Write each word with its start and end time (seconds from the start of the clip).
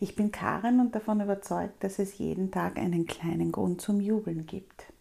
Ich 0.00 0.16
bin 0.16 0.32
Karin 0.32 0.80
und 0.80 0.94
davon 0.94 1.20
überzeugt, 1.20 1.84
dass 1.84 1.98
es 1.98 2.18
jeden 2.18 2.50
Tag 2.50 2.76
einen 2.76 3.06
kleinen 3.06 3.52
Grund 3.52 3.80
zum 3.80 4.00
Jubeln 4.00 4.44
gibt. 4.44 4.92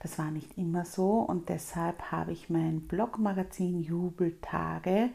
Das 0.00 0.18
war 0.18 0.32
nicht 0.32 0.58
immer 0.58 0.84
so 0.84 1.20
und 1.20 1.48
deshalb 1.48 2.10
habe 2.10 2.32
ich 2.32 2.50
mein 2.50 2.88
Blogmagazin 2.88 3.80
Jubeltage, 3.82 5.10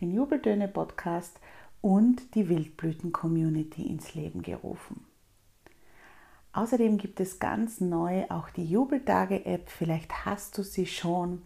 den 0.00 0.12
Jubeltöne 0.12 0.66
Podcast 0.66 1.38
und 1.80 2.34
die 2.34 2.48
Wildblüten 2.48 3.12
Community 3.12 3.86
ins 3.86 4.14
Leben 4.14 4.42
gerufen. 4.42 5.06
Außerdem 6.52 6.98
gibt 6.98 7.20
es 7.20 7.38
ganz 7.38 7.80
neu 7.80 8.24
auch 8.28 8.50
die 8.50 8.64
Jubeltage 8.64 9.46
App. 9.46 9.70
Vielleicht 9.70 10.26
hast 10.26 10.58
du 10.58 10.64
sie 10.64 10.86
schon. 10.86 11.42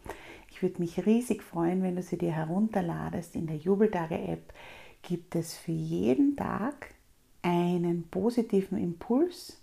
Ich 0.51 0.63
würde 0.63 0.81
mich 0.81 1.05
riesig 1.05 1.43
freuen, 1.43 1.83
wenn 1.83 1.97
du 1.97 2.03
sie 2.03 2.19
dir 2.19 2.33
herunterladest. 2.33 3.37
In 3.37 3.47
der 3.47 3.57
Jubeltage 3.57 4.19
App 4.19 4.55
gibt 5.03 5.37
es 5.37 5.55
für 5.55 5.73
jeden 5.73 6.35
Tag 6.35 6.96
einen 7.47 8.09
positiven 8.09 8.77
Impuls, 8.77 9.61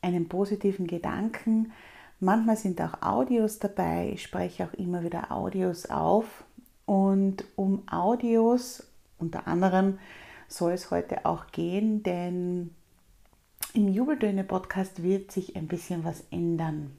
einen 0.00 0.26
positiven 0.26 0.86
Gedanken. 0.86 1.72
Manchmal 2.18 2.56
sind 2.56 2.80
auch 2.80 3.02
Audios 3.02 3.58
dabei. 3.58 4.12
Ich 4.14 4.22
spreche 4.22 4.64
auch 4.64 4.72
immer 4.72 5.02
wieder 5.02 5.30
Audios 5.30 5.84
auf. 5.90 6.44
Und 6.86 7.44
um 7.56 7.86
Audios 7.90 8.86
unter 9.18 9.46
anderem 9.46 9.98
soll 10.48 10.72
es 10.72 10.90
heute 10.90 11.26
auch 11.26 11.48
gehen, 11.52 12.02
denn 12.02 12.70
im 13.74 13.88
Jubeltöne 13.88 14.42
Podcast 14.42 15.02
wird 15.02 15.30
sich 15.30 15.56
ein 15.56 15.68
bisschen 15.68 16.04
was 16.04 16.24
ändern. 16.30 16.98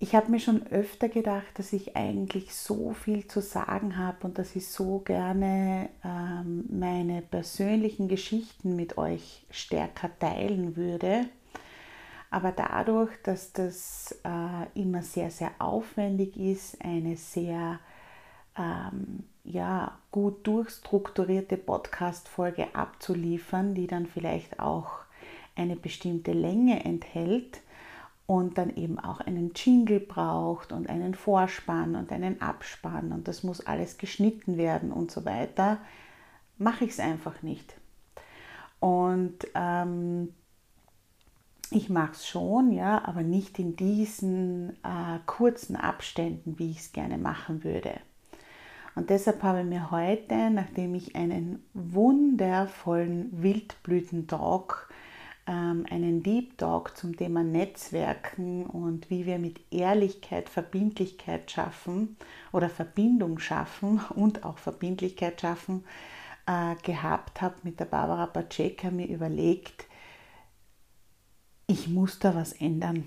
Ich 0.00 0.14
habe 0.14 0.30
mir 0.30 0.38
schon 0.38 0.64
öfter 0.68 1.08
gedacht, 1.08 1.58
dass 1.58 1.72
ich 1.72 1.96
eigentlich 1.96 2.54
so 2.54 2.92
viel 2.92 3.26
zu 3.26 3.40
sagen 3.40 3.96
habe 3.96 4.28
und 4.28 4.38
dass 4.38 4.54
ich 4.54 4.68
so 4.68 5.00
gerne 5.00 5.88
ähm, 6.04 6.64
meine 6.70 7.20
persönlichen 7.20 8.06
Geschichten 8.06 8.76
mit 8.76 8.96
euch 8.96 9.44
stärker 9.50 10.10
teilen 10.20 10.76
würde. 10.76 11.28
Aber 12.30 12.52
dadurch, 12.52 13.10
dass 13.24 13.52
das 13.52 14.16
äh, 14.22 14.80
immer 14.80 15.02
sehr, 15.02 15.32
sehr 15.32 15.50
aufwendig 15.58 16.36
ist, 16.36 16.80
eine 16.84 17.16
sehr 17.16 17.80
ähm, 18.56 19.24
ja, 19.42 19.98
gut 20.12 20.46
durchstrukturierte 20.46 21.56
Podcast-Folge 21.56 22.74
abzuliefern, 22.74 23.74
die 23.74 23.88
dann 23.88 24.06
vielleicht 24.06 24.60
auch 24.60 24.90
eine 25.56 25.74
bestimmte 25.74 26.32
Länge 26.32 26.84
enthält, 26.84 27.62
und 28.28 28.58
dann 28.58 28.76
eben 28.76 28.98
auch 28.98 29.20
einen 29.20 29.52
Jingle 29.54 30.00
braucht 30.00 30.70
und 30.70 30.90
einen 30.90 31.14
Vorspann 31.14 31.96
und 31.96 32.12
einen 32.12 32.42
Abspann 32.42 33.10
und 33.10 33.26
das 33.26 33.42
muss 33.42 33.66
alles 33.66 33.96
geschnitten 33.96 34.58
werden 34.58 34.92
und 34.92 35.10
so 35.10 35.24
weiter, 35.24 35.78
mache 36.58 36.84
ich 36.84 36.90
es 36.90 37.00
einfach 37.00 37.42
nicht. 37.42 37.74
Und 38.80 39.38
ähm, 39.54 40.34
ich 41.70 41.88
mache 41.88 42.12
es 42.12 42.28
schon, 42.28 42.70
ja, 42.70 43.02
aber 43.06 43.22
nicht 43.22 43.58
in 43.58 43.76
diesen 43.76 44.74
äh, 44.84 45.20
kurzen 45.24 45.76
Abständen, 45.76 46.58
wie 46.58 46.72
ich 46.72 46.80
es 46.80 46.92
gerne 46.92 47.16
machen 47.16 47.64
würde. 47.64 47.94
Und 48.94 49.08
deshalb 49.08 49.42
habe 49.42 49.60
ich 49.60 49.66
mir 49.66 49.90
heute, 49.90 50.50
nachdem 50.50 50.94
ich 50.94 51.16
einen 51.16 51.64
wundervollen 51.72 53.42
Wildblütentalk 53.42 54.90
ähm, 54.90 54.98
einen 55.52 56.22
Deep 56.22 56.58
Talk 56.58 56.96
zum 56.96 57.16
Thema 57.16 57.42
Netzwerken 57.42 58.66
und 58.66 59.10
wie 59.10 59.26
wir 59.26 59.38
mit 59.38 59.60
Ehrlichkeit 59.70 60.48
Verbindlichkeit 60.48 61.50
schaffen 61.50 62.16
oder 62.52 62.68
Verbindung 62.68 63.38
schaffen 63.38 64.00
und 64.14 64.44
auch 64.44 64.58
Verbindlichkeit 64.58 65.40
schaffen 65.40 65.84
äh, 66.46 66.74
gehabt 66.82 67.40
habe 67.40 67.56
mit 67.62 67.80
der 67.80 67.86
Barbara 67.86 68.26
Paczeka 68.26 68.90
mir 68.90 69.06
überlegt, 69.06 69.86
ich 71.66 71.88
muss 71.88 72.18
da 72.18 72.34
was 72.34 72.52
ändern. 72.52 73.06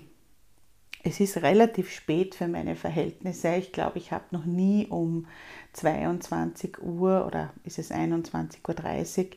Es 1.04 1.18
ist 1.18 1.38
relativ 1.38 1.90
spät 1.90 2.36
für 2.36 2.46
meine 2.46 2.76
Verhältnisse. 2.76 3.56
Ich 3.56 3.72
glaube, 3.72 3.98
ich 3.98 4.12
habe 4.12 4.24
noch 4.30 4.44
nie 4.44 4.86
um 4.86 5.26
22 5.72 6.80
Uhr 6.80 7.26
oder 7.26 7.52
ist 7.64 7.80
es 7.80 7.90
21.30 7.90 9.24
Uhr 9.24 9.30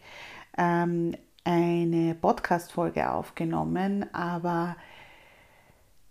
ähm, 0.58 1.16
eine 1.46 2.16
Podcast-Folge 2.16 3.12
aufgenommen, 3.12 4.14
aber 4.14 4.76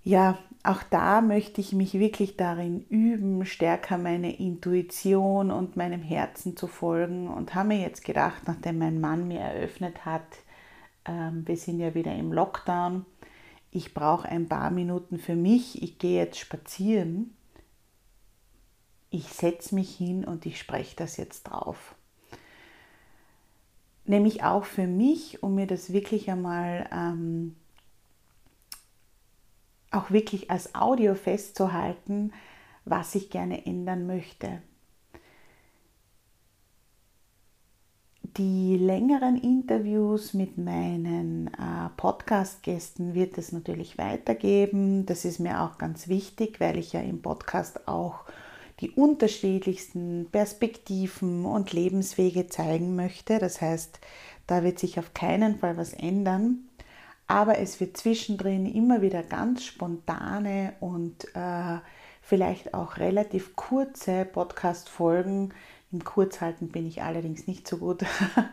ja, 0.05 0.39
auch 0.63 0.83
da 0.85 1.21
möchte 1.21 1.61
ich 1.61 1.73
mich 1.73 1.95
wirklich 1.95 2.37
darin 2.37 2.87
üben, 2.89 3.45
stärker 3.45 3.99
meine 3.99 4.39
Intuition 4.39 5.51
und 5.51 5.77
meinem 5.77 6.03
Herzen 6.03 6.57
zu 6.57 6.69
folgen 6.69 7.29
und 7.29 7.55
habe 7.55 7.69
mir 7.69 7.81
jetzt 7.81 8.05
gedacht, 8.05 8.45
nachdem 8.47 8.79
mein 8.79 9.01
Mann 9.01 9.29
mir 9.29 9.41
eröffnet 9.41 10.07
hat, 10.07 10.27
ähm, 11.05 11.43
wir 11.47 11.57
sind 11.57 11.81
ja 11.81 11.95
wieder 11.95 12.15
im 12.15 12.33
Lockdown, 12.33 13.05
ich 13.73 13.93
brauche 13.93 14.29
ein 14.29 14.49
paar 14.49 14.71
Minuten 14.71 15.19
für 15.19 15.37
mich, 15.37 15.83
ich 15.83 15.99
gehe 15.99 16.23
jetzt 16.23 16.39
spazieren, 16.39 17.37
ich 19.11 19.29
setze 19.29 19.75
mich 19.75 19.97
hin 19.97 20.25
und 20.25 20.47
ich 20.47 20.59
spreche 20.59 20.97
das 20.97 21.17
jetzt 21.17 21.45
drauf 21.45 21.97
nämlich 24.05 24.43
auch 24.45 24.65
für 24.65 24.87
mich, 24.87 25.43
um 25.43 25.55
mir 25.55 25.67
das 25.67 25.93
wirklich 25.93 26.31
einmal 26.31 26.89
ähm, 26.93 27.57
auch 29.91 30.11
wirklich 30.11 30.51
als 30.51 30.75
Audio 30.75 31.15
festzuhalten, 31.15 32.33
was 32.85 33.15
ich 33.15 33.31
gerne 33.31 33.67
ändern 33.67 34.07
möchte. 34.07 34.63
Die 38.37 38.77
längeren 38.77 39.37
Interviews 39.37 40.35
mit 40.35 40.59
meinen 40.59 41.49
äh, 41.55 41.89
Podcast-Gästen 41.97 43.15
wird 43.15 43.39
es 43.39 43.53
natürlich 43.53 43.97
weitergeben. 43.97 45.07
Das 45.07 45.25
ist 45.25 45.39
mir 45.39 45.63
auch 45.63 45.79
ganz 45.79 46.09
wichtig, 46.09 46.59
weil 46.59 46.77
ich 46.79 46.93
ja 46.93 47.01
im 47.01 47.23
Podcast 47.23 47.87
auch 47.87 48.25
die 48.81 48.91
unterschiedlichsten 48.91 50.29
Perspektiven 50.31 51.45
und 51.45 51.73
Lebenswege 51.73 52.49
zeigen 52.49 52.97
möchte. 52.97 53.39
Das 53.39 53.61
heißt, 53.61 54.01
da 54.47 54.63
wird 54.63 54.79
sich 54.79 54.99
auf 54.99 55.15
keinen 55.15 55.59
Fall 55.59 55.77
was 55.77 55.93
ändern. 55.93 56.69
Aber 57.27 57.59
es 57.59 57.81
wird 57.81 57.97
zwischendrin 57.97 58.67
immer 58.67 59.01
wieder 59.01 59.23
ganz 59.23 59.65
spontane 59.65 60.75
und 60.81 61.25
äh, 61.35 61.79
vielleicht 62.21 62.75
auch 62.75 62.99
relativ 62.99 63.57
kurze 63.57 64.25
Podcast-Folgen, 64.25 65.55
im 65.93 66.03
Kurzhalten 66.03 66.69
bin 66.69 66.87
ich 66.87 67.03
allerdings 67.03 67.47
nicht 67.47 67.69
so 67.69 67.79
gut, 67.79 68.05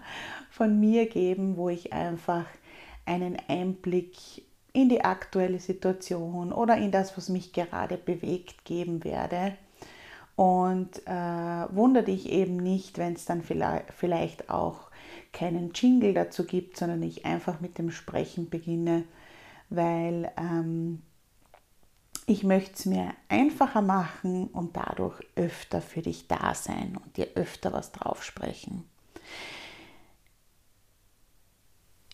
von 0.52 0.80
mir 0.80 1.08
geben, 1.08 1.58
wo 1.58 1.70
ich 1.70 1.92
einfach 1.92 2.46
einen 3.06 3.38
Einblick 3.48 4.16
in 4.74 4.90
die 4.90 5.04
aktuelle 5.04 5.60
Situation 5.60 6.54
oder 6.54 6.78
in 6.78 6.92
das, 6.92 7.18
was 7.18 7.30
mich 7.30 7.52
gerade 7.52 7.98
bewegt, 7.98 8.64
geben 8.64 9.04
werde. 9.04 9.58
Und 10.42 11.06
äh, 11.06 11.12
wundere 11.70 12.06
dich 12.06 12.28
eben 12.28 12.58
nicht, 12.58 12.98
wenn 12.98 13.14
es 13.14 13.26
dann 13.26 13.44
vielleicht 13.44 14.50
auch 14.50 14.90
keinen 15.32 15.72
Jingle 15.72 16.16
dazu 16.16 16.46
gibt, 16.46 16.78
sondern 16.78 17.04
ich 17.04 17.28
einfach 17.28 17.62
mit 17.62 17.78
dem 17.78 17.92
Sprechen 17.92 18.50
beginne, 18.50 19.04
weil 19.70 20.32
ähm, 20.38 21.04
ich 22.26 22.44
möchte 22.44 22.74
es 22.74 22.88
mir 22.88 23.14
einfacher 23.30 23.84
machen 23.84 24.48
und 24.48 24.76
dadurch 24.76 25.22
öfter 25.36 25.80
für 25.80 26.02
dich 26.02 26.28
da 26.28 26.56
sein 26.56 26.98
und 26.98 27.18
dir 27.18 27.28
öfter 27.36 27.72
was 27.72 27.92
drauf 27.92 28.24
sprechen. 28.24 28.84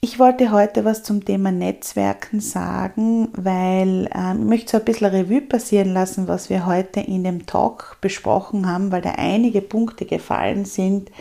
Ich 0.10 0.20
wollte 0.20 0.52
heute 0.52 0.86
was 0.86 1.04
zum 1.04 1.26
Thema 1.26 1.52
Netzwerken 1.52 2.40
sagen, 2.40 3.28
weil 3.34 4.10
ähm, 4.16 4.40
ich 4.40 4.46
möchte 4.46 4.72
so 4.72 4.78
ein 4.78 4.86
bisschen 4.86 5.08
Revue 5.08 5.42
passieren 5.42 5.92
lassen, 5.92 6.30
was 6.30 6.50
wir 6.50 6.66
heute 6.66 7.02
in 7.02 7.26
dem 7.26 7.46
Talk 7.46 7.98
besprochen 8.00 8.72
haben, 8.72 8.94
weil 8.94 9.02
da 9.02 9.16
einige 9.18 9.62
Punkte 9.62 10.06
gefallen 10.06 10.64
sind, 10.64 11.12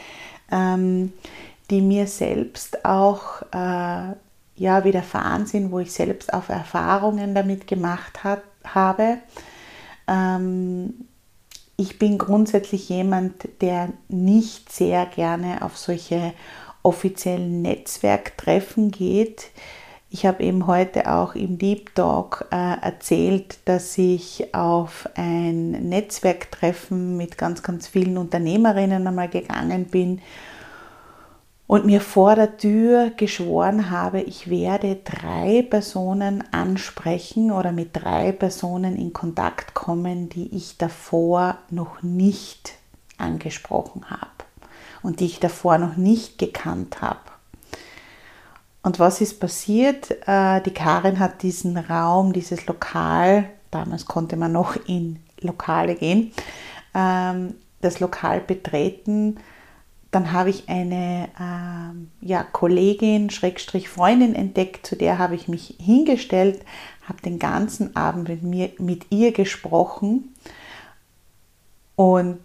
ähm, 0.53 1.13
die 1.69 1.81
mir 1.81 2.07
selbst 2.07 2.85
auch 2.85 3.43
äh, 3.51 4.15
ja, 4.55 4.85
widerfahren 4.85 5.47
sind, 5.47 5.73
wo 5.73 5.81
ich 5.81 5.93
selbst 5.93 6.33
auch 6.33 6.49
Erfahrungen 6.49 7.35
damit 7.35 7.67
gemacht 7.67 8.23
hat, 8.23 8.43
habe. 8.63 9.19
Ähm, 10.07 10.95
ich 11.77 11.99
bin 11.99 12.19
grundsätzlich 12.19 12.89
jemand, 12.89 13.49
der 13.61 13.89
nicht 14.09 14.71
sehr 14.71 15.07
gerne 15.07 15.63
auf 15.63 15.77
solche 15.77 16.35
offiziellen 16.87 17.63
Netzwerktreffen 17.63 18.93
geht. 18.93 19.51
Ich 20.09 20.25
habe 20.25 20.45
eben 20.45 20.69
heute 20.69 21.13
auch 21.13 21.35
im 21.35 21.59
Deep 21.59 21.95
Talk 21.97 22.47
äh, 22.53 22.81
erzählt, 22.81 23.59
dass 23.65 23.99
ich 23.99 24.55
auf 24.55 25.09
ein 25.17 25.73
Netzwerktreffen 25.73 27.17
mit 27.17 27.37
ganz, 27.37 27.65
ganz 27.65 27.89
vielen 27.89 28.17
Unternehmerinnen 28.17 29.05
einmal 29.05 29.29
gegangen 29.29 29.87
bin 29.87 30.23
und 31.67 31.85
mir 31.85 32.01
vor 32.01 32.37
der 32.37 32.57
Tür 32.57 33.11
geschworen 33.17 33.91
habe, 33.91 34.21
ich 34.21 34.49
werde 34.49 35.01
drei 35.05 35.67
Personen 35.69 36.45
ansprechen 36.53 37.51
oder 37.51 37.73
mit 37.73 37.91
drei 37.93 38.31
Personen 38.31 38.95
in 38.97 39.13
Kontakt 39.13 39.75
kommen, 39.75 40.29
die 40.29 40.55
ich 40.55 40.79
davor 40.79 41.59
noch 41.69 42.03
nicht 42.03 42.75
angesprochen 43.19 44.09
habe 44.09 44.36
und 45.03 45.21
die 45.21 45.27
ich 45.27 45.41
davor 45.41 45.79
noch 45.79 45.97
nicht 45.97 46.39
gekannt 46.39 47.01
habe. 47.01 47.21
Und 48.83 48.99
was 48.99 49.21
ist 49.21 49.41
passiert? 49.41 50.11
Äh, 50.27 50.61
die 50.63 50.73
Karin 50.73 51.19
hat 51.19 51.43
diesen 51.43 51.77
Raum, 51.77 52.33
dieses 52.33 52.67
Lokal, 52.67 53.49
damals 53.71 54.07
konnte 54.07 54.37
man 54.37 54.53
noch 54.53 54.77
in 54.87 55.19
Lokale 55.41 55.97
gehen, 55.97 56.33
ähm, 56.95 57.55
das 57.81 58.01
Lokal 58.01 58.41
betreten 58.41 59.39
dann 60.17 60.33
habe 60.33 60.49
ich 60.49 60.69
eine 60.71 61.29
äh, 61.39 62.27
ja, 62.27 62.43
Kollegin, 62.43 63.29
Schrägstrich 63.29 63.91
Freundin 63.91 64.35
entdeckt, 64.35 64.87
zu 64.87 64.97
der 64.97 65.19
habe 65.19 65.35
ich 65.35 65.47
mich 65.47 65.77
hingestellt, 65.79 66.65
habe 67.07 67.21
den 67.21 67.39
ganzen 67.39 67.95
Abend 67.97 68.27
mit, 68.27 68.43
mir, 68.43 68.71
mit 68.79 69.07
ihr 69.11 69.33
gesprochen 69.33 70.35
und 71.97 72.39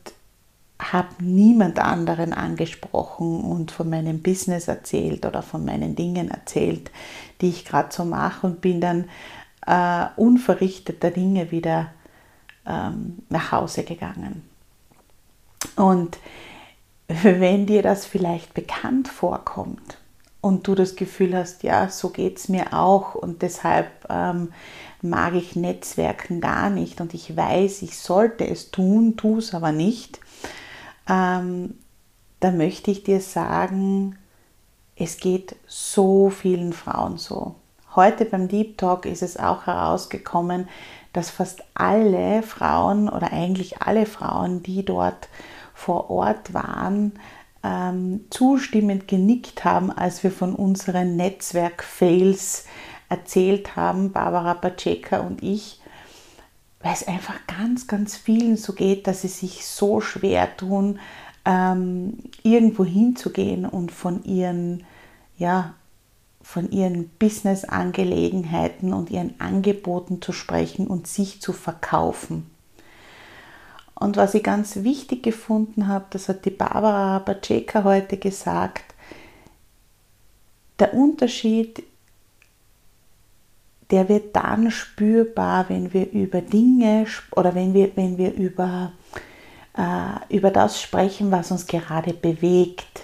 habe 0.81 1.09
niemand 1.19 1.79
anderen 1.79 2.33
angesprochen 2.33 3.41
und 3.41 3.71
von 3.71 3.89
meinem 3.89 4.21
Business 4.21 4.67
erzählt 4.67 5.25
oder 5.25 5.43
von 5.43 5.63
meinen 5.63 5.95
Dingen 5.95 6.31
erzählt, 6.31 6.91
die 7.39 7.49
ich 7.49 7.65
gerade 7.65 7.93
so 7.93 8.03
mache 8.03 8.47
und 8.47 8.61
bin 8.61 8.81
dann 8.81 9.05
äh, 9.67 10.07
unverrichteter 10.15 11.11
Dinge 11.11 11.51
wieder 11.51 11.91
ähm, 12.65 13.19
nach 13.29 13.51
Hause 13.51 13.83
gegangen. 13.83 14.43
Und 15.75 16.17
wenn 17.07 17.65
dir 17.65 17.83
das 17.83 18.05
vielleicht 18.05 18.53
bekannt 18.53 19.07
vorkommt 19.07 19.97
und 20.41 20.67
du 20.67 20.75
das 20.75 20.95
Gefühl 20.95 21.35
hast, 21.35 21.63
ja, 21.63 21.89
so 21.89 22.09
geht 22.09 22.37
es 22.37 22.49
mir 22.49 22.73
auch 22.73 23.15
und 23.15 23.41
deshalb 23.43 23.87
ähm, 24.09 24.51
mag 25.01 25.35
ich 25.35 25.55
Netzwerken 25.55 26.41
gar 26.41 26.69
nicht 26.69 27.01
und 27.01 27.13
ich 27.13 27.35
weiß, 27.35 27.83
ich 27.83 27.97
sollte 27.97 28.47
es 28.47 28.71
tun, 28.71 29.17
tu 29.17 29.37
es 29.37 29.53
aber 29.53 29.71
nicht, 29.71 30.19
ähm, 31.07 31.75
da 32.39 32.51
möchte 32.51 32.91
ich 32.91 33.03
dir 33.03 33.21
sagen, 33.21 34.17
es 34.95 35.17
geht 35.17 35.55
so 35.67 36.29
vielen 36.29 36.73
Frauen 36.73 37.17
so. 37.17 37.55
Heute 37.95 38.25
beim 38.25 38.47
Deep 38.47 38.77
Talk 38.77 39.05
ist 39.05 39.21
es 39.21 39.37
auch 39.37 39.65
herausgekommen, 39.65 40.69
dass 41.13 41.29
fast 41.29 41.63
alle 41.73 42.41
Frauen 42.41 43.09
oder 43.09 43.33
eigentlich 43.33 43.81
alle 43.81 44.05
Frauen, 44.05 44.63
die 44.63 44.85
dort 44.85 45.27
vor 45.73 46.09
Ort 46.09 46.53
waren, 46.53 47.13
ähm, 47.63 48.25
zustimmend 48.29 49.07
genickt 49.07 49.65
haben, 49.65 49.91
als 49.91 50.23
wir 50.23 50.31
von 50.31 50.55
unseren 50.55 51.15
Netzwerk-Fails 51.15 52.65
erzählt 53.09 53.75
haben, 53.75 54.11
Barbara 54.13 54.53
Paczeka 54.53 55.19
und 55.19 55.43
ich, 55.43 55.80
weil 56.83 56.93
es 56.93 57.07
einfach 57.07 57.35
ganz, 57.47 57.87
ganz 57.87 58.17
vielen 58.17 58.57
so 58.57 58.73
geht, 58.73 59.07
dass 59.07 59.21
sie 59.21 59.27
sich 59.27 59.65
so 59.65 60.01
schwer 60.01 60.55
tun, 60.57 60.99
ähm, 61.45 62.17
irgendwo 62.43 62.85
hinzugehen 62.85 63.65
und 63.65 63.91
von 63.91 64.23
ihren, 64.23 64.83
ja, 65.37 65.73
von 66.41 66.71
ihren 66.71 67.09
Business-Angelegenheiten 67.19 68.93
und 68.93 69.11
ihren 69.11 69.39
Angeboten 69.39 70.21
zu 70.21 70.33
sprechen 70.33 70.87
und 70.87 71.07
sich 71.07 71.41
zu 71.41 71.53
verkaufen. 71.53 72.49
Und 73.93 74.17
was 74.17 74.33
ich 74.33 74.43
ganz 74.43 74.77
wichtig 74.77 75.21
gefunden 75.21 75.87
habe, 75.87 76.05
das 76.09 76.27
hat 76.27 76.45
die 76.45 76.49
Barbara 76.49 77.19
Paczeka 77.19 77.83
heute 77.83 78.17
gesagt, 78.17 78.95
der 80.79 80.95
Unterschied, 80.95 81.83
der 83.91 84.07
wird 84.09 84.35
dann 84.35 84.71
spürbar, 84.71 85.67
wenn 85.69 85.93
wir 85.93 86.09
über 86.11 86.41
Dinge 86.41 87.05
oder 87.35 87.53
wenn 87.53 87.73
wir, 87.73 87.91
wenn 87.95 88.17
wir 88.17 88.33
über, 88.33 88.93
äh, 89.77 90.35
über 90.35 90.49
das 90.49 90.81
sprechen, 90.81 91.31
was 91.31 91.51
uns 91.51 91.67
gerade 91.67 92.13
bewegt. 92.13 93.03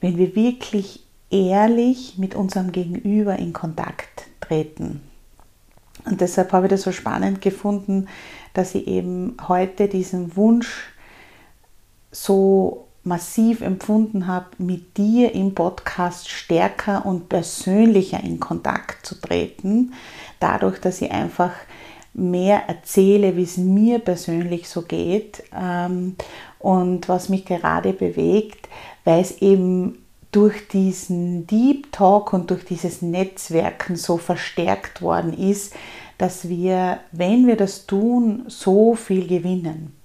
Wenn 0.00 0.16
wir 0.16 0.36
wirklich 0.36 1.04
ehrlich 1.30 2.16
mit 2.16 2.34
unserem 2.34 2.72
Gegenüber 2.72 3.36
in 3.36 3.52
Kontakt 3.52 4.28
treten. 4.40 5.02
Und 6.04 6.20
deshalb 6.20 6.52
habe 6.52 6.66
ich 6.66 6.70
das 6.70 6.82
so 6.82 6.92
spannend 6.92 7.40
gefunden, 7.40 8.06
dass 8.54 8.74
ich 8.74 8.86
eben 8.86 9.36
heute 9.46 9.88
diesen 9.88 10.36
Wunsch 10.36 10.92
so 12.10 12.87
massiv 13.04 13.60
empfunden 13.60 14.26
habe, 14.26 14.46
mit 14.58 14.96
dir 14.96 15.34
im 15.34 15.54
Podcast 15.54 16.28
stärker 16.28 17.06
und 17.06 17.28
persönlicher 17.28 18.22
in 18.22 18.40
Kontakt 18.40 19.06
zu 19.06 19.14
treten, 19.14 19.92
dadurch, 20.40 20.80
dass 20.80 21.00
ich 21.00 21.10
einfach 21.10 21.52
mehr 22.14 22.68
erzähle, 22.68 23.36
wie 23.36 23.44
es 23.44 23.56
mir 23.56 24.00
persönlich 24.00 24.68
so 24.68 24.82
geht 24.82 25.44
ähm, 25.56 26.16
und 26.58 27.08
was 27.08 27.28
mich 27.28 27.44
gerade 27.44 27.92
bewegt, 27.92 28.68
weil 29.04 29.20
es 29.20 29.40
eben 29.40 30.04
durch 30.32 30.68
diesen 30.68 31.46
Deep 31.46 31.92
Talk 31.92 32.32
und 32.32 32.50
durch 32.50 32.64
dieses 32.64 33.00
Netzwerken 33.02 33.96
so 33.96 34.18
verstärkt 34.18 35.00
worden 35.00 35.32
ist, 35.32 35.74
dass 36.18 36.48
wir, 36.48 36.98
wenn 37.12 37.46
wir 37.46 37.56
das 37.56 37.86
tun, 37.86 38.44
so 38.48 38.94
viel 38.94 39.26
gewinnen. 39.26 39.97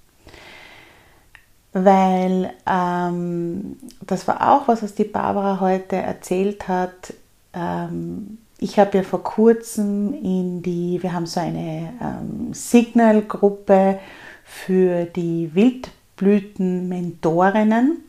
Weil 1.74 2.54
ähm, 2.66 3.76
das 4.06 4.26
war 4.26 4.54
auch 4.54 4.68
was, 4.68 4.82
was 4.82 4.94
die 4.94 5.04
Barbara 5.04 5.60
heute 5.60 5.96
erzählt 5.96 6.68
hat. 6.68 7.12
Ähm, 7.52 8.38
ich 8.58 8.78
habe 8.78 8.96
ja 8.98 9.02
vor 9.02 9.22
kurzem 9.22 10.14
in 10.14 10.62
die, 10.62 11.02
wir 11.02 11.12
haben 11.12 11.26
so 11.26 11.40
eine 11.40 11.92
ähm, 12.00 12.54
Signal-Gruppe 12.54 13.98
für 14.44 15.04
die 15.04 15.50
Wildblüten-Mentorinnen. 15.52 18.04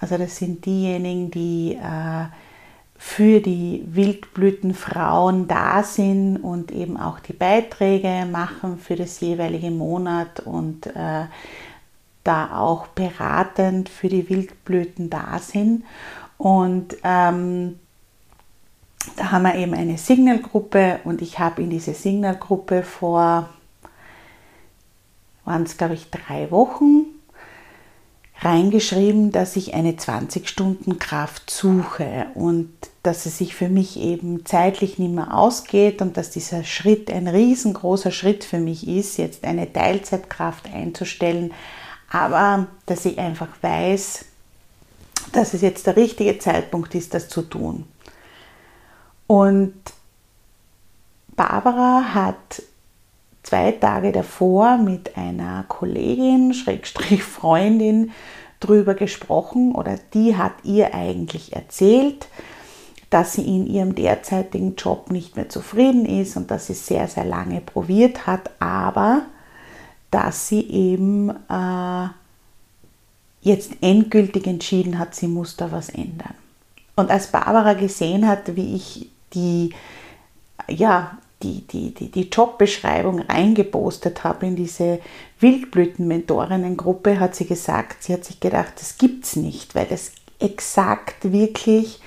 Also 0.00 0.18
das 0.18 0.36
sind 0.36 0.66
diejenigen, 0.66 1.30
die 1.30 1.78
äh, 1.80 2.24
für 2.96 3.40
die 3.40 3.84
Wildblütenfrauen 3.86 5.46
da 5.46 5.82
sind 5.82 6.38
und 6.38 6.72
eben 6.72 6.96
auch 6.96 7.20
die 7.20 7.32
Beiträge 7.32 8.26
machen 8.30 8.78
für 8.78 8.96
das 8.96 9.20
jeweilige 9.20 9.70
Monat 9.70 10.40
und 10.40 10.86
äh, 10.86 11.26
da 12.24 12.58
auch 12.58 12.88
beratend 12.88 13.88
für 13.88 14.08
die 14.08 14.28
Wildblüten 14.28 15.10
da 15.10 15.38
sind. 15.38 15.84
Und 16.38 16.96
ähm, 17.04 17.78
da 19.16 19.30
haben 19.30 19.42
wir 19.42 19.54
eben 19.54 19.74
eine 19.74 19.98
Signalgruppe 19.98 21.00
und 21.04 21.22
ich 21.22 21.38
habe 21.38 21.62
in 21.62 21.70
diese 21.70 21.94
Signalgruppe 21.94 22.82
vor, 22.82 23.48
waren 25.44 25.62
es 25.62 25.76
glaube 25.76 25.94
ich 25.94 26.10
drei 26.10 26.50
Wochen, 26.50 27.04
reingeschrieben, 28.40 29.30
dass 29.30 29.56
ich 29.56 29.74
eine 29.74 29.92
20-Stunden-Kraft 29.92 31.50
suche 31.50 32.26
und 32.34 32.70
dass 33.02 33.26
es 33.26 33.38
sich 33.38 33.54
für 33.54 33.68
mich 33.68 33.98
eben 33.98 34.44
zeitlich 34.44 34.98
nicht 34.98 35.14
mehr 35.14 35.34
ausgeht 35.36 36.02
und 36.02 36.16
dass 36.16 36.30
dieser 36.30 36.64
Schritt 36.64 37.10
ein 37.10 37.28
riesengroßer 37.28 38.10
Schritt 38.10 38.44
für 38.44 38.58
mich 38.58 38.88
ist, 38.88 39.18
jetzt 39.18 39.44
eine 39.44 39.72
Teilzeitkraft 39.72 40.72
einzustellen, 40.72 41.52
aber 42.14 42.68
dass 42.86 43.04
ich 43.06 43.18
einfach 43.18 43.48
weiß, 43.60 44.24
dass 45.32 45.52
es 45.52 45.62
jetzt 45.62 45.88
der 45.88 45.96
richtige 45.96 46.38
Zeitpunkt 46.38 46.94
ist, 46.94 47.12
das 47.12 47.28
zu 47.28 47.42
tun. 47.42 47.86
Und 49.26 49.74
Barbara 51.34 52.14
hat 52.14 52.62
zwei 53.42 53.72
Tage 53.72 54.12
davor 54.12 54.76
mit 54.76 55.16
einer 55.16 55.64
Kollegin, 55.66 56.54
Schrägstrich 56.54 57.22
Freundin, 57.24 58.12
drüber 58.60 58.94
gesprochen 58.94 59.74
oder 59.74 59.96
die 60.14 60.36
hat 60.36 60.52
ihr 60.62 60.94
eigentlich 60.94 61.52
erzählt, 61.52 62.28
dass 63.10 63.32
sie 63.32 63.42
in 63.42 63.66
ihrem 63.66 63.96
derzeitigen 63.96 64.76
Job 64.76 65.10
nicht 65.10 65.34
mehr 65.34 65.48
zufrieden 65.48 66.06
ist 66.06 66.36
und 66.36 66.52
dass 66.52 66.68
sie 66.68 66.74
sehr, 66.74 67.08
sehr 67.08 67.24
lange 67.24 67.60
probiert 67.60 68.28
hat, 68.28 68.52
aber 68.60 69.22
dass 70.14 70.46
sie 70.46 70.60
eben 70.70 71.30
äh, 71.30 72.08
jetzt 73.42 73.72
endgültig 73.80 74.46
entschieden 74.46 75.00
hat, 75.00 75.16
sie 75.16 75.26
muss 75.26 75.56
da 75.56 75.72
was 75.72 75.88
ändern. 75.88 76.34
Und 76.94 77.10
als 77.10 77.32
Barbara 77.32 77.72
gesehen 77.72 78.28
hat, 78.28 78.54
wie 78.54 78.76
ich 78.76 79.10
die 79.34 79.74
ja, 80.68 81.18
die, 81.42 81.66
die, 81.66 81.92
die, 81.92 82.10
die 82.12 82.28
Jobbeschreibung 82.28 83.20
reingepostet 83.20 84.22
habe 84.22 84.46
in 84.46 84.54
diese 84.54 85.00
Wildblüten-Mentorinnen-Gruppe, 85.40 87.18
hat 87.18 87.34
sie 87.34 87.46
gesagt, 87.46 88.04
sie 88.04 88.12
hat 88.12 88.24
sich 88.24 88.38
gedacht, 88.38 88.74
das 88.76 88.98
gibt 88.98 89.24
es 89.24 89.34
nicht, 89.34 89.74
weil 89.74 89.86
das 89.86 90.12
exakt 90.38 91.32
wirklich 91.32 92.00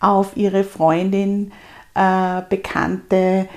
auf 0.00 0.36
ihre 0.36 0.64
Freundin, 0.64 1.52
äh, 1.94 2.42
Bekannte 2.48 3.48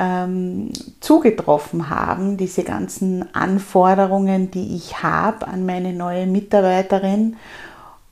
ähm, 0.00 0.72
zugetroffen 1.00 1.90
haben, 1.90 2.38
diese 2.38 2.64
ganzen 2.64 3.34
Anforderungen, 3.34 4.50
die 4.50 4.74
ich 4.74 5.02
habe 5.02 5.46
an 5.46 5.66
meine 5.66 5.92
neue 5.92 6.26
Mitarbeiterin. 6.26 7.36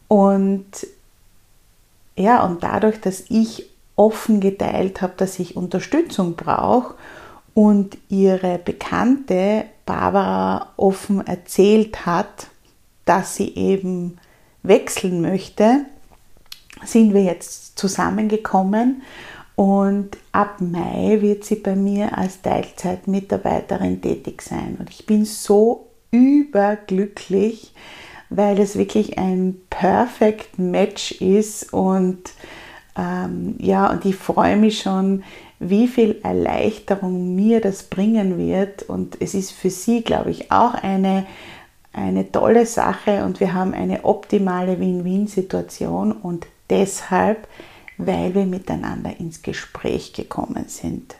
Und 0.06 0.66
ja, 2.14 2.44
und 2.44 2.62
dadurch, 2.62 3.00
dass 3.00 3.24
ich 3.30 3.70
offen 3.96 4.40
geteilt 4.40 5.00
habe, 5.00 5.14
dass 5.16 5.38
ich 5.38 5.56
Unterstützung 5.56 6.36
brauche 6.36 6.94
und 7.54 7.96
ihre 8.10 8.58
Bekannte 8.58 9.64
Barbara 9.86 10.68
offen 10.76 11.26
erzählt 11.26 12.04
hat, 12.04 12.48
dass 13.06 13.34
sie 13.34 13.54
eben 13.54 14.18
wechseln 14.62 15.22
möchte, 15.22 15.86
sind 16.84 17.14
wir 17.14 17.22
jetzt 17.22 17.78
zusammengekommen 17.78 19.02
und 19.58 20.10
ab 20.30 20.60
Mai 20.60 21.18
wird 21.20 21.44
sie 21.44 21.56
bei 21.56 21.74
mir 21.74 22.16
als 22.16 22.42
Teilzeitmitarbeiterin 22.42 24.00
tätig 24.00 24.40
sein. 24.40 24.76
Und 24.78 24.88
ich 24.88 25.04
bin 25.04 25.24
so 25.24 25.88
überglücklich, 26.12 27.74
weil 28.30 28.60
es 28.60 28.78
wirklich 28.78 29.18
ein 29.18 29.56
perfect 29.68 30.60
Match 30.60 31.10
ist 31.20 31.72
und 31.72 32.18
ähm, 32.96 33.56
ja, 33.58 33.90
und 33.90 34.04
ich 34.04 34.14
freue 34.14 34.56
mich 34.56 34.78
schon, 34.78 35.24
wie 35.58 35.88
viel 35.88 36.20
Erleichterung 36.22 37.34
mir 37.34 37.60
das 37.60 37.82
bringen 37.82 38.38
wird. 38.38 38.84
Und 38.84 39.20
es 39.20 39.34
ist 39.34 39.50
für 39.50 39.70
sie, 39.70 40.02
glaube 40.02 40.30
ich, 40.30 40.52
auch 40.52 40.74
eine, 40.74 41.26
eine 41.92 42.30
tolle 42.30 42.64
Sache 42.64 43.24
und 43.24 43.40
wir 43.40 43.54
haben 43.54 43.74
eine 43.74 44.04
optimale 44.04 44.78
Win-Win-Situation 44.78 46.12
und 46.12 46.46
deshalb, 46.70 47.48
weil 47.98 48.34
wir 48.34 48.46
miteinander 48.46 49.18
ins 49.18 49.42
Gespräch 49.42 50.12
gekommen 50.12 50.64
sind. 50.68 51.16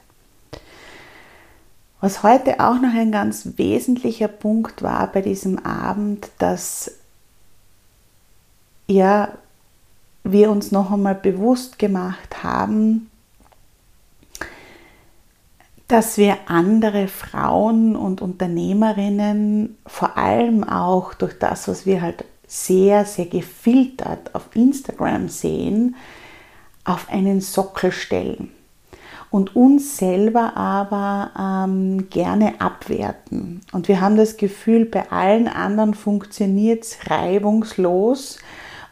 Was 2.01 2.23
heute 2.23 2.61
auch 2.61 2.81
noch 2.81 2.95
ein 2.95 3.11
ganz 3.11 3.55
wesentlicher 3.57 4.29
Punkt 4.29 4.83
war 4.83 5.09
bei 5.09 5.21
diesem 5.21 5.59
Abend, 5.59 6.31
dass 6.39 6.93
ja, 8.87 9.33
wir 10.25 10.51
uns 10.51 10.73
noch 10.73 10.93
einmal 10.93 11.15
bewusst 11.15 11.79
gemacht 11.79 12.43
haben, 12.43 13.11
dass 15.89 16.19
wir 16.19 16.37
andere 16.47 17.09
Frauen 17.09 17.97
und 17.97 18.21
Unternehmerinnen 18.21 19.77
vor 19.87 20.17
allem 20.19 20.65
auch 20.65 21.15
durch 21.15 21.39
das, 21.39 21.67
was 21.67 21.87
wir 21.87 22.03
halt 22.03 22.25
sehr, 22.47 23.05
sehr 23.05 23.27
gefiltert 23.27 24.35
auf 24.35 24.55
Instagram 24.55 25.29
sehen, 25.29 25.97
auf 26.89 27.11
einen 27.11 27.41
Sockel 27.41 27.93
stellen 27.93 28.51
und 29.31 29.55
uns 29.55 29.99
selber 29.99 30.57
aber 30.57 31.31
ähm, 31.39 32.09
gerne 32.09 32.61
abwerten. 32.61 33.61
Und 33.73 33.89
wir 33.89 34.01
haben 34.01 34.17
das 34.17 34.37
Gefühl, 34.37 34.87
bei 34.87 35.11
allen 35.11 35.49
anderen 35.49 35.95
funktioniert 35.95 36.85
es 36.85 36.99
reibungslos 37.11 38.39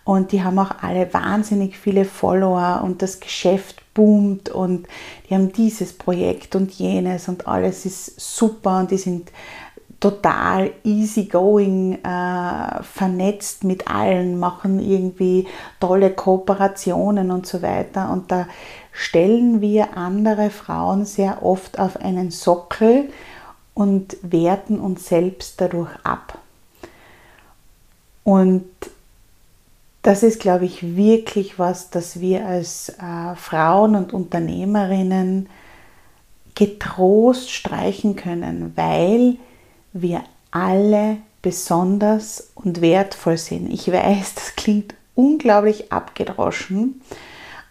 und 0.04 0.32
die 0.32 0.44
haben 0.44 0.58
auch 0.58 0.72
alle 0.82 1.12
wahnsinnig 1.12 1.78
viele 1.78 2.04
Follower 2.04 2.82
und 2.84 3.00
das 3.00 3.18
Geschäft 3.20 3.82
boomt 3.94 4.50
und 4.50 4.86
die 5.28 5.34
haben 5.34 5.52
dieses 5.52 5.94
Projekt 5.94 6.54
und 6.54 6.70
jenes 6.72 7.28
und 7.28 7.48
alles 7.48 7.86
ist 7.86 8.20
super 8.20 8.80
und 8.80 8.90
die 8.90 8.98
sind 8.98 9.32
total 10.00 10.72
easygoing, 10.84 11.98
äh, 12.04 12.82
vernetzt 12.82 13.64
mit 13.64 13.88
allen, 13.88 14.38
machen 14.38 14.80
irgendwie 14.80 15.46
tolle 15.80 16.10
Kooperationen 16.10 17.30
und 17.30 17.46
so 17.46 17.62
weiter. 17.62 18.10
Und 18.10 18.30
da 18.30 18.46
stellen 18.92 19.60
wir 19.60 19.96
andere 19.96 20.50
Frauen 20.50 21.04
sehr 21.04 21.42
oft 21.42 21.78
auf 21.78 21.96
einen 21.96 22.30
Sockel 22.30 23.10
und 23.74 24.16
werten 24.22 24.78
uns 24.78 25.06
selbst 25.06 25.60
dadurch 25.60 25.90
ab. 26.02 26.38
Und 28.24 28.64
das 30.02 30.22
ist, 30.22 30.40
glaube 30.40 30.66
ich, 30.66 30.96
wirklich 30.96 31.58
was, 31.58 31.90
das 31.90 32.20
wir 32.20 32.46
als 32.46 32.90
äh, 32.90 33.34
Frauen 33.34 33.96
und 33.96 34.12
Unternehmerinnen 34.12 35.48
getrost 36.54 37.50
streichen 37.50 38.16
können, 38.16 38.72
weil 38.76 39.36
wir 40.02 40.22
alle 40.50 41.18
besonders 41.42 42.50
und 42.54 42.80
wertvoll 42.80 43.36
sind. 43.36 43.70
Ich 43.72 43.90
weiß, 43.90 44.34
das 44.34 44.56
klingt 44.56 44.94
unglaublich 45.14 45.92
abgedroschen 45.92 47.00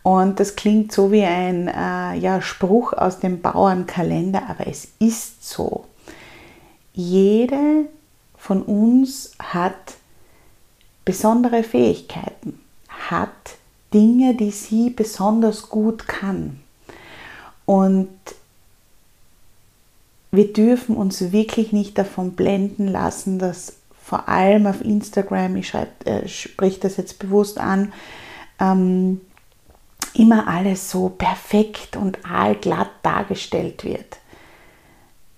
und 0.03 0.39
das 0.39 0.55
klingt 0.55 0.91
so 0.91 1.11
wie 1.11 1.23
ein 1.23 1.67
äh, 1.67 2.15
ja, 2.17 2.41
Spruch 2.41 2.93
aus 2.93 3.19
dem 3.19 3.41
Bauernkalender, 3.41 4.43
aber 4.47 4.67
es 4.67 4.89
ist 4.99 5.47
so. 5.47 5.85
Jede 6.93 7.85
von 8.37 8.61
uns 8.61 9.31
hat 9.39 9.95
besondere 11.03 11.63
Fähigkeiten, 11.63 12.59
hat 12.87 13.29
Dinge, 13.93 14.35
die 14.35 14.51
sie 14.51 14.89
besonders 14.89 15.69
gut 15.69 16.07
kann. 16.07 16.59
Und 17.65 18.09
wir 20.35 20.53
dürfen 20.53 20.95
uns 20.95 21.31
wirklich 21.31 21.71
nicht 21.71 21.97
davon 21.97 22.33
blenden 22.33 22.87
lassen, 22.87 23.39
dass 23.39 23.77
vor 24.01 24.29
allem 24.29 24.67
auf 24.67 24.81
Instagram, 24.81 25.55
ich 25.55 25.73
äh, 25.73 26.27
spreche 26.27 26.79
das 26.79 26.97
jetzt 26.97 27.19
bewusst 27.19 27.57
an, 27.59 27.91
ähm, 28.59 29.21
immer 30.13 30.47
alles 30.47 30.91
so 30.91 31.09
perfekt 31.09 31.97
und 31.97 32.19
aalglatt 32.25 32.91
dargestellt 33.03 33.83
wird 33.83 34.17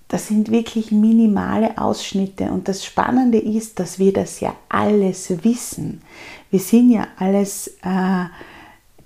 das 0.07 0.27
sind 0.27 0.51
wirklich 0.51 0.91
minimale 0.91 1.77
Ausschnitte. 1.77 2.45
Und 2.45 2.67
das 2.67 2.85
Spannende 2.85 3.37
ist, 3.37 3.79
dass 3.79 3.99
wir 3.99 4.13
das 4.13 4.39
ja 4.39 4.55
alles 4.69 5.43
wissen. 5.43 6.01
Wir 6.49 6.59
sind 6.59 6.91
ja 6.91 7.07
alles 7.17 7.67
äh, 7.83 8.25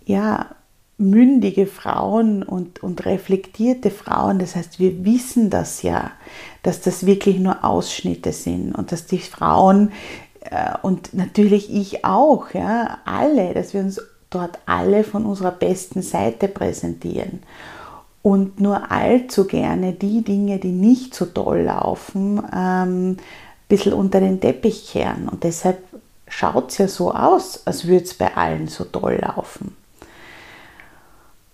ja, 0.06 0.56
mündige 1.02 1.68
Frauen 1.68 2.44
und, 2.44 2.82
und 2.84 3.06
reflektierte 3.06 3.90
Frauen. 3.90 4.40
Das 4.40 4.56
heißt, 4.56 4.80
wir 4.80 5.04
wissen 5.04 5.50
das 5.50 5.82
ja, 5.82 6.12
dass 6.64 6.82
das 6.82 7.06
wirklich 7.06 7.40
nur 7.40 7.64
Ausschnitte 7.66 8.32
sind 8.32 8.74
und 8.74 8.92
dass 8.92 9.08
die 9.08 9.20
Frauen 9.20 9.92
äh, 10.42 10.78
und 10.82 11.14
natürlich 11.14 11.74
ich 11.74 12.06
auch, 12.06 12.54
ja, 12.54 13.00
alle, 13.06 13.54
dass 13.54 13.74
wir 13.74 13.82
uns 13.82 14.02
dort 14.30 14.60
alle 14.66 15.04
von 15.04 15.26
unserer 15.26 15.52
besten 15.52 16.02
Seite 16.02 16.48
präsentieren 16.48 17.42
und 18.22 18.60
nur 18.60 18.92
allzu 18.92 19.46
gerne 19.46 19.94
die 19.94 20.24
Dinge, 20.24 20.60
die 20.60 20.72
nicht 20.72 21.16
so 21.16 21.26
toll 21.26 21.62
laufen, 21.62 22.42
ähm, 22.54 23.12
ein 23.12 23.18
bisschen 23.68 23.94
unter 23.94 24.20
den 24.20 24.40
Teppich 24.40 24.88
kehren. 24.92 25.28
Und 25.28 25.44
deshalb 25.44 25.80
schaut 26.28 26.72
es 26.72 26.78
ja 26.78 26.88
so 26.88 27.12
aus, 27.12 27.66
als 27.66 27.88
würde 27.88 28.06
es 28.06 28.14
bei 28.14 28.36
allen 28.36 28.68
so 28.68 28.86
toll 28.86 29.20
laufen. 29.22 29.76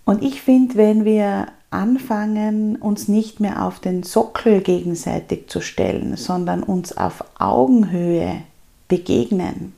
Und 0.07 0.23
ich 0.23 0.41
finde, 0.41 0.75
wenn 0.75 1.03
wir 1.03 1.47
anfangen, 1.69 2.77
uns 2.77 3.09
nicht 3.09 3.41
mehr 3.41 3.65
auf 3.65 3.81
den 3.81 4.03
Sockel 4.03 4.61
gegenseitig 4.61 5.49
zu 5.49 5.59
stellen, 5.59 6.15
sondern 6.15 6.63
uns 6.63 6.95
auf 6.95 7.25
Augenhöhe 7.37 8.41
begegnen, 8.87 9.73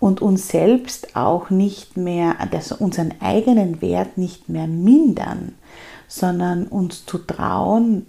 und 0.00 0.20
uns 0.20 0.48
selbst 0.48 1.14
auch 1.14 1.50
nicht 1.50 1.96
mehr, 1.96 2.34
also 2.40 2.74
unseren 2.74 3.14
eigenen 3.20 3.80
Wert 3.80 4.18
nicht 4.18 4.48
mehr 4.48 4.66
mindern, 4.66 5.54
sondern 6.08 6.66
uns 6.66 7.06
zu 7.06 7.18
trauen, 7.18 8.06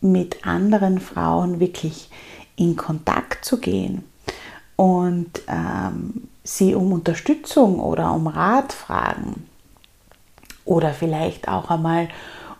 mit 0.00 0.46
anderen 0.46 1.00
Frauen 1.00 1.58
wirklich 1.58 2.10
in 2.54 2.76
Kontakt 2.76 3.44
zu 3.44 3.58
gehen 3.58 4.04
und 4.76 5.42
ähm, 5.48 6.28
sie 6.44 6.76
um 6.76 6.92
Unterstützung 6.92 7.80
oder 7.80 8.12
um 8.12 8.28
Rat 8.28 8.72
fragen 8.72 9.46
oder 10.64 10.90
vielleicht 10.94 11.48
auch 11.48 11.70
einmal 11.70 12.08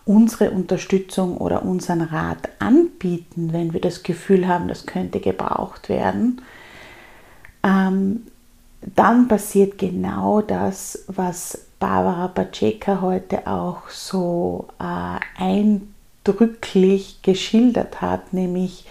unsere 0.05 0.51
Unterstützung 0.51 1.37
oder 1.37 1.63
unseren 1.63 2.01
Rat 2.01 2.49
anbieten, 2.59 3.53
wenn 3.53 3.73
wir 3.73 3.81
das 3.81 4.03
Gefühl 4.03 4.47
haben, 4.47 4.67
das 4.67 4.85
könnte 4.85 5.19
gebraucht 5.19 5.89
werden, 5.89 6.41
ähm, 7.63 8.23
dann 8.95 9.29
passiert 9.29 9.77
genau 9.77 10.41
das, 10.41 11.05
was 11.07 11.65
Barbara 11.79 12.27
Pacheca 12.27 13.01
heute 13.01 13.47
auch 13.47 13.89
so 13.89 14.67
äh, 14.79 15.19
eindrücklich 15.41 17.21
geschildert 17.21 18.01
hat, 18.01 18.33
nämlich, 18.33 18.85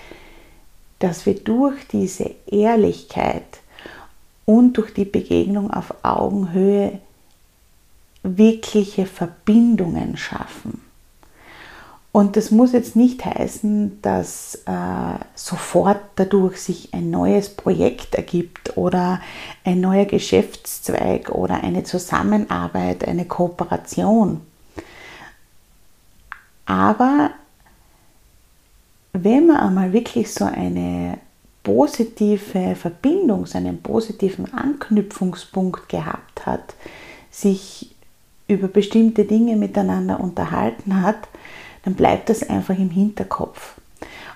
dass 0.99 1.27
wir 1.27 1.35
durch 1.35 1.87
diese 1.89 2.31
Ehrlichkeit 2.47 3.61
und 4.47 4.75
durch 4.75 4.95
die 4.95 5.05
Begegnung 5.05 5.71
auf 5.71 5.95
Augenhöhe 6.03 7.01
wirkliche 8.23 9.07
Verbindungen 9.07 10.17
schaffen. 10.17 10.81
Und 12.13 12.37
das 12.37 12.51
muss 12.51 12.73
jetzt 12.73 12.95
nicht 12.95 13.25
heißen, 13.25 14.03
dass 14.03 14.57
äh, 14.67 15.19
sofort 15.35 15.99
dadurch 16.17 16.59
sich 16.59 16.93
ein 16.93 17.11
neues 17.11 17.49
Projekt 17.49 18.15
ergibt 18.15 18.77
oder 18.77 19.23
ein 19.65 19.81
neuer 19.81 20.05
Geschäftszweig 20.05 21.31
oder 21.31 21.65
eine 21.65 21.85
Zusammenarbeit, 21.85 23.09
eine 23.09 23.25
Kooperation. 23.25 24.43
Aber 26.67 27.31
wenn 29.15 29.47
man 29.47 29.57
einmal 29.57 29.95
wirklich 29.95 30.33
so 30.33 30.45
eine 30.45 31.19
positive 31.63 32.77
Verbindung, 32.77 33.47
so 33.47 33.57
einen 33.57 33.83
positiven 33.83 34.53
Anknüpfungspunkt 34.53 35.89
gehabt 35.89 36.45
hat, 36.45 36.75
sich 37.31 37.92
über 38.53 38.69
bestimmte 38.69 39.25
Dinge 39.25 39.57
miteinander 39.57 40.21
unterhalten 40.21 41.03
hat, 41.03 41.29
dann 41.85 41.95
bleibt 41.95 42.29
das 42.29 42.49
einfach 42.49 42.77
im 42.77 42.91
Hinterkopf. 42.91 43.75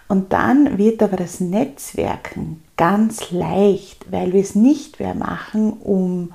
Und 0.08 0.32
dann 0.32 0.78
wird 0.78 1.02
aber 1.02 1.16
das 1.16 1.40
Netzwerken 1.40 2.62
ganz 2.76 3.30
leicht, 3.30 4.10
weil 4.12 4.32
wir 4.32 4.40
es 4.40 4.54
nicht 4.54 5.00
mehr 5.00 5.14
machen, 5.14 5.72
um 5.72 6.32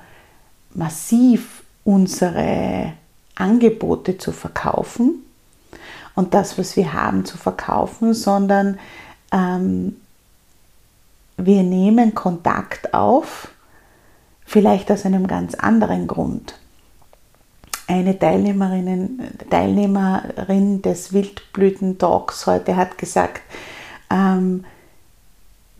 massiv 0.74 1.62
unsere 1.84 2.92
Angebote 3.34 4.18
zu 4.18 4.32
verkaufen 4.32 5.24
und 6.14 6.34
das, 6.34 6.58
was 6.58 6.76
wir 6.76 6.92
haben, 6.92 7.24
zu 7.24 7.38
verkaufen, 7.38 8.12
sondern 8.12 8.78
ähm, 9.32 9.96
wir 11.38 11.62
nehmen 11.62 12.14
Kontakt 12.14 12.92
auf, 12.92 13.48
vielleicht 14.44 14.90
aus 14.90 15.06
einem 15.06 15.26
ganz 15.26 15.54
anderen 15.54 16.06
Grund 16.06 16.54
eine 17.86 18.18
Teilnehmerin, 18.18 19.20
Teilnehmerin 19.50 20.82
des 20.82 21.12
Wildblüten-Talks 21.12 22.46
heute 22.46 22.76
hat 22.76 22.98
gesagt, 22.98 23.42
ähm, 24.10 24.64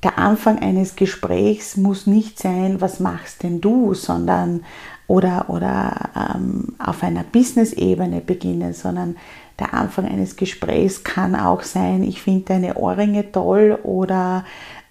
der 0.03 0.19
Anfang 0.19 0.59
eines 0.59 0.97
Gesprächs 0.97 1.77
muss 1.77 2.07
nicht 2.07 2.39
sein, 2.39 2.81
was 2.81 2.99
machst 2.99 3.45
denn 3.45 3.61
du, 3.61 3.95
sondern 3.95 4.65
oder, 5.07 5.49
oder 5.49 5.95
ähm, 6.35 6.75
auf 6.79 7.03
einer 7.03 7.23
Business-Ebene 7.23 8.21
beginnen, 8.21 8.73
sondern 8.73 9.17
der 9.59 9.75
Anfang 9.75 10.07
eines 10.07 10.37
Gesprächs 10.37 11.05
kann 11.05 11.37
auch 11.37 11.63
sein, 11.63 12.03
ich 12.03 12.23
finde 12.23 12.47
deine 12.47 12.75
Ohrringe 12.77 13.31
toll 13.31 13.79
oder 13.83 14.45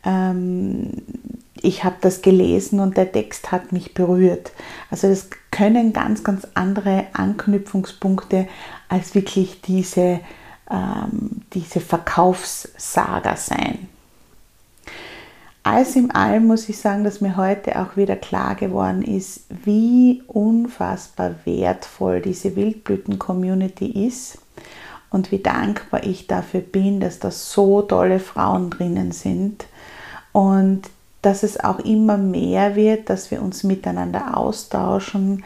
ähm, 0.03 0.91
ich 1.62 1.84
habe 1.84 1.98
das 2.01 2.22
gelesen 2.22 2.79
und 2.79 2.98
der 2.98 3.11
Text 3.11 3.51
hat 3.51 3.72
mich 3.72 3.94
berührt. 3.94 4.51
Also 4.90 5.07
das 5.07 5.29
können 5.51 5.94
ganz, 5.94 6.24
ganz 6.24 6.48
andere 6.53 7.05
Anknüpfungspunkte 7.14 8.48
als 8.90 9.14
wirklich 9.14 9.61
diese, 9.61 10.22
ähm, 10.70 11.42
diese 11.53 11.79
Verkaufssaga 11.79 13.35
sein. 13.35 13.87
Alles 15.64 15.96
in 15.96 16.09
allem 16.09 16.48
muss 16.48 16.68
ich 16.70 16.79
sagen, 16.79 17.03
dass 17.03 17.22
mir 17.22 17.37
heute 17.37 17.79
auch 17.79 17.96
wieder 17.96 18.16
klar 18.16 18.55
geworden 18.55 19.03
ist, 19.03 19.46
wie 19.64 20.24
unfassbar 20.25 21.35
wertvoll 21.46 22.20
diese 22.20 22.55
Wildblüten-Community 22.55 24.07
ist 24.07 24.40
und 25.11 25.31
wie 25.31 25.37
dankbar 25.37 26.03
ich 26.03 26.25
dafür 26.25 26.61
bin, 26.61 27.00
dass 27.00 27.20
da 27.20 27.29
so 27.29 27.83
tolle 27.83 28.20
Frauen 28.20 28.72
drinnen 28.72 29.11
sind 29.11 29.66
und 30.31 30.83
dass 31.22 31.44
es 31.44 31.59
auch 31.59 31.79
immer 31.79 32.17
mehr 32.17 32.75
wird, 32.75 33.09
dass 33.09 33.31
wir 33.31 33.41
uns 33.41 33.63
miteinander 33.63 34.37
austauschen, 34.37 35.44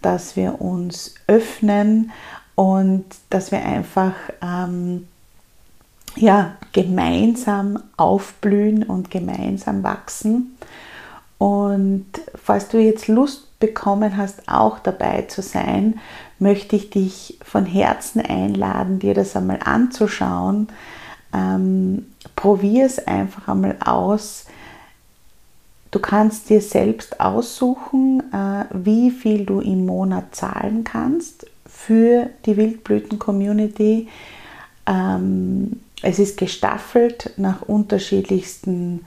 dass 0.00 0.36
wir 0.36 0.60
uns 0.60 1.14
öffnen 1.26 2.12
und 2.54 3.04
dass 3.30 3.52
wir 3.52 3.64
einfach 3.64 4.14
ähm, 4.42 5.06
ja, 6.16 6.56
gemeinsam 6.72 7.82
aufblühen 7.96 8.82
und 8.82 9.10
gemeinsam 9.10 9.82
wachsen. 9.82 10.56
Und 11.36 12.06
falls 12.34 12.68
du 12.68 12.78
jetzt 12.78 13.06
Lust 13.06 13.58
bekommen 13.60 14.16
hast, 14.16 14.48
auch 14.48 14.78
dabei 14.78 15.22
zu 15.22 15.42
sein, 15.42 16.00
möchte 16.38 16.76
ich 16.76 16.90
dich 16.90 17.38
von 17.42 17.66
Herzen 17.66 18.20
einladen, 18.20 18.98
dir 18.98 19.14
das 19.14 19.36
einmal 19.36 19.60
anzuschauen. 19.64 20.68
Ähm, 21.32 22.06
Probier 22.36 22.86
es 22.86 22.98
einfach 23.06 23.48
einmal 23.48 23.76
aus 23.84 24.46
Du 25.90 26.00
kannst 26.00 26.50
dir 26.50 26.60
selbst 26.60 27.18
aussuchen, 27.18 28.22
äh, 28.32 28.64
wie 28.72 29.10
viel 29.10 29.46
du 29.46 29.60
im 29.60 29.86
Monat 29.86 30.34
zahlen 30.34 30.84
kannst 30.84 31.46
für 31.66 32.28
die 32.44 32.56
Wildblüten-Community. 32.58 34.08
Ähm, 34.86 35.80
es 36.02 36.18
ist 36.18 36.36
gestaffelt 36.36 37.32
nach 37.38 37.62
unterschiedlichsten, 37.62 39.06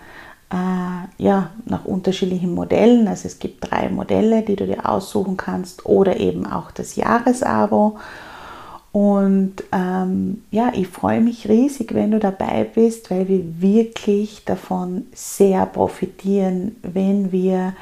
äh, 0.52 1.24
ja, 1.24 1.52
nach 1.66 1.86
unterschiedlichen 1.86 2.56
Modellen. 2.56 3.08
Also 3.08 3.28
es 3.28 3.38
gibt 3.38 3.70
drei 3.70 3.90
Modelle, 3.90 4.42
die 4.42 4.56
du 4.56 4.66
dir 4.66 4.90
aussuchen 4.90 5.38
kannst 5.38 5.86
oder 5.86 6.20
eben 6.20 6.48
auch 6.48 6.72
das 6.72 6.96
Jahresabo. 6.96 8.00
Und 8.92 9.64
ähm, 9.72 10.44
ja, 10.52 10.72
ich 10.76 10.88
freue 10.88 11.22
mich 11.22 11.48
riesig, 11.48 11.94
wenn 11.94 12.12
du 12.12 12.20
dabei 12.20 12.66
bist, 12.66 13.10
weil 13.10 13.28
wir 13.30 13.62
wirklich 13.62 14.44
davon 14.44 15.06
sehr 15.14 15.66
profitieren, 15.66 16.76
wenn 16.82 17.32
wir 17.32 17.74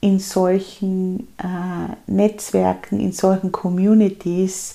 in 0.00 0.18
solchen 0.18 1.28
äh, 1.38 1.94
Netzwerken, 2.06 2.98
in 2.98 3.12
solchen 3.12 3.52
Communities 3.52 4.74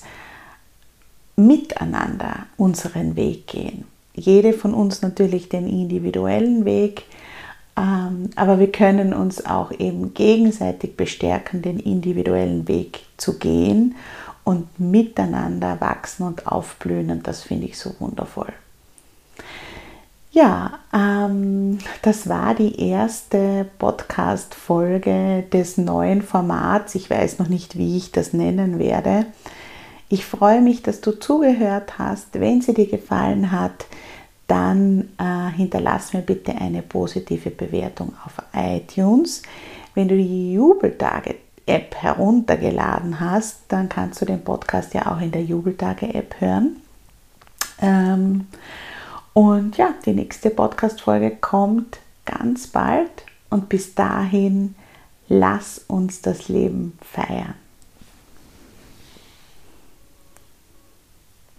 miteinander 1.36 2.46
unseren 2.56 3.16
Weg 3.16 3.46
gehen. 3.46 3.84
Jede 4.14 4.52
von 4.52 4.72
uns 4.72 5.02
natürlich 5.02 5.48
den 5.48 5.66
individuellen 5.66 6.64
Weg, 6.64 7.04
ähm, 7.76 8.30
aber 8.36 8.58
wir 8.58 8.70
können 8.70 9.12
uns 9.12 9.44
auch 9.44 9.72
eben 9.72 10.14
gegenseitig 10.14 10.96
bestärken, 10.96 11.60
den 11.60 11.78
individuellen 11.78 12.68
Weg 12.68 13.00
zu 13.16 13.38
gehen 13.38 13.96
und 14.44 14.78
miteinander 14.78 15.80
wachsen 15.80 16.26
und 16.26 16.46
aufblühen 16.46 17.10
und 17.10 17.26
das 17.26 17.42
finde 17.42 17.66
ich 17.66 17.78
so 17.78 17.94
wundervoll. 17.98 18.52
Ja, 20.30 20.80
ähm, 20.92 21.78
das 22.02 22.28
war 22.28 22.54
die 22.54 22.88
erste 22.88 23.66
Podcast-Folge 23.78 25.44
des 25.52 25.78
neuen 25.78 26.22
Formats. 26.22 26.96
Ich 26.96 27.08
weiß 27.08 27.38
noch 27.38 27.48
nicht, 27.48 27.78
wie 27.78 27.96
ich 27.96 28.10
das 28.10 28.32
nennen 28.32 28.80
werde. 28.80 29.26
Ich 30.08 30.26
freue 30.26 30.60
mich, 30.60 30.82
dass 30.82 31.00
du 31.00 31.12
zugehört 31.12 31.98
hast. 31.98 32.40
Wenn 32.40 32.60
sie 32.60 32.74
dir 32.74 32.88
gefallen 32.88 33.52
hat, 33.52 33.86
dann 34.48 35.08
äh, 35.18 35.56
hinterlass 35.56 36.12
mir 36.12 36.22
bitte 36.22 36.52
eine 36.56 36.82
positive 36.82 37.50
Bewertung 37.50 38.12
auf 38.24 38.34
iTunes. 38.52 39.42
Wenn 39.94 40.08
du 40.08 40.16
die 40.16 40.54
Jubeltage 40.54 41.36
App 41.66 41.94
heruntergeladen 41.94 43.20
hast, 43.20 43.62
dann 43.68 43.88
kannst 43.88 44.20
du 44.20 44.26
den 44.26 44.44
Podcast 44.44 44.94
ja 44.94 45.10
auch 45.12 45.20
in 45.20 45.32
der 45.32 45.42
Jubeltage-App 45.42 46.40
hören. 46.40 46.76
Ähm, 47.80 48.46
und 49.32 49.76
ja, 49.76 49.94
die 50.04 50.12
nächste 50.12 50.50
Podcast-Folge 50.50 51.36
kommt 51.36 51.98
ganz 52.24 52.66
bald 52.66 53.10
und 53.50 53.68
bis 53.68 53.94
dahin 53.94 54.74
lass 55.28 55.78
uns 55.88 56.22
das 56.22 56.48
Leben 56.48 56.98
feiern. 57.00 57.54